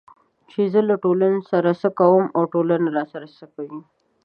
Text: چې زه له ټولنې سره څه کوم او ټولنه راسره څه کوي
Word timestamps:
چې 0.49 0.61
زه 0.73 0.81
له 0.89 0.95
ټولنې 1.03 1.41
سره 1.51 1.69
څه 1.81 1.89
کوم 1.99 2.25
او 2.37 2.43
ټولنه 2.53 2.87
راسره 2.97 3.27
څه 3.37 3.45
کوي 3.53 3.81